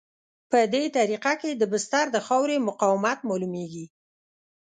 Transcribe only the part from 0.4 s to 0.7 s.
په